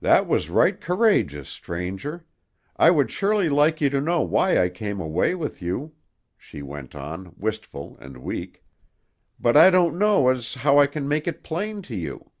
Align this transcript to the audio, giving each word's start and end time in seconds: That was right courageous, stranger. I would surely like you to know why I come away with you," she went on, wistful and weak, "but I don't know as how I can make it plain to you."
That 0.00 0.26
was 0.26 0.50
right 0.50 0.80
courageous, 0.80 1.48
stranger. 1.48 2.26
I 2.76 2.90
would 2.90 3.12
surely 3.12 3.48
like 3.48 3.80
you 3.80 3.88
to 3.90 4.00
know 4.00 4.20
why 4.20 4.60
I 4.60 4.68
come 4.68 5.00
away 5.00 5.36
with 5.36 5.62
you," 5.62 5.92
she 6.36 6.60
went 6.60 6.96
on, 6.96 7.34
wistful 7.36 7.96
and 8.00 8.16
weak, 8.18 8.64
"but 9.38 9.56
I 9.56 9.70
don't 9.70 9.96
know 9.96 10.28
as 10.30 10.54
how 10.54 10.78
I 10.78 10.88
can 10.88 11.06
make 11.06 11.28
it 11.28 11.44
plain 11.44 11.82
to 11.82 11.94
you." 11.94 12.32